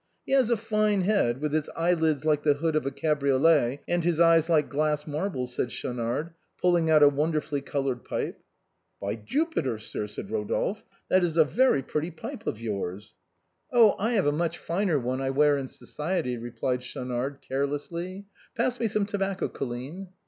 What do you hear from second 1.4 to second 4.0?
with his eyelids like the hood of a cabriolet,